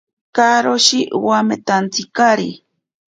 Karoshi 0.35 0.99
wametantsinkari. 1.25 2.49